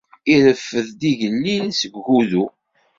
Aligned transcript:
Ireffed-d 0.33 1.01
igellil 1.11 1.65
seg 1.79 1.93
ugudu. 1.99 2.45